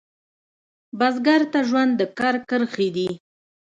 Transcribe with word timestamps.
بزګر 0.99 1.41
ته 1.51 1.59
ژوند 1.69 1.91
د 1.99 2.01
کر 2.17 2.35
کرښې 2.49 2.87
دي 2.95 3.09